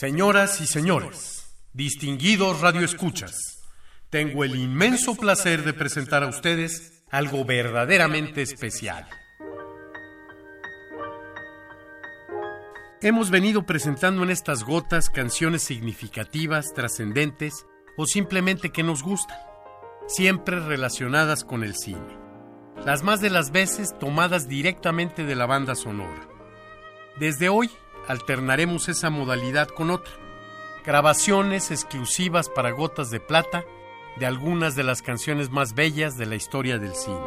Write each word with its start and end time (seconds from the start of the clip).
Señoras 0.00 0.62
y 0.62 0.66
señores, 0.66 1.54
distinguidos 1.74 2.62
radioescuchas, 2.62 3.60
tengo 4.08 4.44
el 4.44 4.56
inmenso 4.56 5.14
placer 5.14 5.62
de 5.62 5.74
presentar 5.74 6.22
a 6.22 6.28
ustedes 6.28 7.04
algo 7.10 7.44
verdaderamente 7.44 8.40
especial. 8.40 9.06
Hemos 13.02 13.28
venido 13.28 13.66
presentando 13.66 14.22
en 14.22 14.30
estas 14.30 14.64
gotas 14.64 15.10
canciones 15.10 15.60
significativas, 15.60 16.72
trascendentes 16.74 17.66
o 17.98 18.06
simplemente 18.06 18.70
que 18.70 18.82
nos 18.82 19.02
gustan, 19.02 19.36
siempre 20.08 20.60
relacionadas 20.60 21.44
con 21.44 21.62
el 21.62 21.76
cine. 21.76 22.18
Las 22.86 23.02
más 23.02 23.20
de 23.20 23.28
las 23.28 23.50
veces 23.50 23.90
tomadas 23.98 24.48
directamente 24.48 25.26
de 25.26 25.34
la 25.36 25.44
banda 25.44 25.74
sonora. 25.74 26.26
Desde 27.18 27.50
hoy 27.50 27.68
alternaremos 28.10 28.88
esa 28.88 29.08
modalidad 29.08 29.68
con 29.68 29.90
otra. 29.90 30.12
Grabaciones 30.84 31.70
exclusivas 31.70 32.48
para 32.48 32.72
gotas 32.72 33.10
de 33.10 33.20
plata 33.20 33.64
de 34.16 34.26
algunas 34.26 34.74
de 34.74 34.82
las 34.82 35.00
canciones 35.00 35.50
más 35.50 35.74
bellas 35.74 36.16
de 36.16 36.26
la 36.26 36.34
historia 36.34 36.78
del 36.78 36.94
cine, 36.94 37.20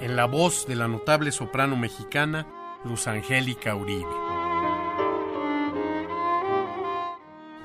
en 0.00 0.16
la 0.16 0.24
voz 0.24 0.66
de 0.66 0.74
la 0.74 0.88
notable 0.88 1.32
soprano 1.32 1.76
mexicana 1.76 2.46
Luz 2.84 3.06
Angélica 3.06 3.74
Uribe. 3.74 4.08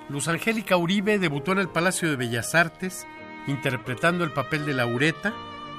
Luz 0.09 0.27
Angélica 0.27 0.75
Uribe 0.75 1.19
debutó 1.19 1.53
en 1.53 1.59
el 1.59 1.69
Palacio 1.69 2.09
de 2.09 2.17
Bellas 2.17 2.53
Artes 2.53 3.07
interpretando 3.47 4.25
el 4.25 4.33
papel 4.33 4.65
de 4.65 4.73
Laureta 4.73 5.33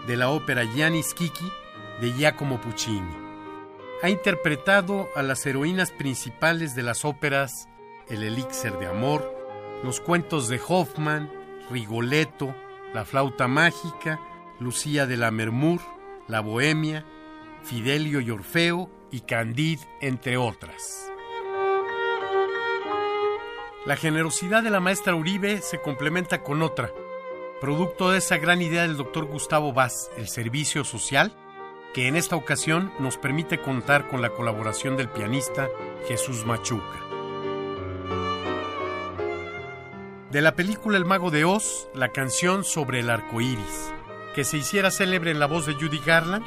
de 0.06 0.16
la 0.16 0.30
ópera 0.30 0.64
Gianni 0.64 1.02
Kiki 1.02 1.52
de 2.00 2.12
Giacomo 2.14 2.58
Puccini 2.62 3.21
ha 4.02 4.10
interpretado 4.10 5.08
a 5.14 5.22
las 5.22 5.46
heroínas 5.46 5.92
principales 5.92 6.74
de 6.74 6.82
las 6.82 7.04
óperas 7.04 7.68
El 8.08 8.24
Elixir 8.24 8.72
de 8.72 8.86
Amor, 8.86 9.32
los 9.84 10.00
cuentos 10.00 10.48
de 10.48 10.60
Hoffman, 10.66 11.30
Rigoletto, 11.70 12.52
La 12.92 13.04
Flauta 13.04 13.46
Mágica, 13.46 14.20
Lucía 14.58 15.06
de 15.06 15.16
la 15.16 15.30
Mermur, 15.30 15.80
La 16.26 16.40
Bohemia, 16.40 17.06
Fidelio 17.62 18.20
y 18.20 18.30
Orfeo 18.30 18.90
y 19.12 19.20
Candide, 19.20 19.86
entre 20.00 20.36
otras. 20.36 21.08
La 23.86 23.96
generosidad 23.96 24.64
de 24.64 24.70
la 24.70 24.80
maestra 24.80 25.14
Uribe 25.14 25.62
se 25.62 25.80
complementa 25.80 26.42
con 26.42 26.62
otra, 26.62 26.90
producto 27.60 28.10
de 28.10 28.18
esa 28.18 28.36
gran 28.38 28.62
idea 28.62 28.82
del 28.82 28.96
doctor 28.96 29.26
Gustavo 29.26 29.72
Vaz, 29.72 30.10
el 30.16 30.26
servicio 30.26 30.82
social, 30.82 31.36
que 31.94 32.08
en 32.08 32.16
esta 32.16 32.36
ocasión 32.36 32.92
nos 32.98 33.18
permite 33.18 33.58
contar 33.58 34.08
con 34.08 34.22
la 34.22 34.30
colaboración 34.30 34.96
del 34.96 35.08
pianista 35.08 35.68
Jesús 36.08 36.46
Machuca. 36.46 37.00
De 40.30 40.40
la 40.40 40.56
película 40.56 40.96
El 40.96 41.04
Mago 41.04 41.30
de 41.30 41.44
Oz, 41.44 41.88
la 41.94 42.08
canción 42.08 42.64
sobre 42.64 43.00
el 43.00 43.10
arco 43.10 43.42
iris, 43.42 43.92
que 44.34 44.44
se 44.44 44.56
hiciera 44.56 44.90
célebre 44.90 45.30
en 45.30 45.38
la 45.38 45.46
voz 45.46 45.66
de 45.66 45.74
Judy 45.74 46.00
Garland, 46.04 46.44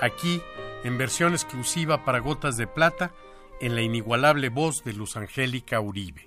aquí 0.00 0.42
en 0.84 0.98
versión 0.98 1.32
exclusiva 1.32 2.04
para 2.04 2.18
Gotas 2.18 2.58
de 2.58 2.66
Plata, 2.66 3.12
en 3.60 3.74
la 3.74 3.80
inigualable 3.80 4.50
voz 4.50 4.84
de 4.84 4.92
Luz 4.92 5.16
Angélica 5.16 5.80
Uribe. 5.80 6.26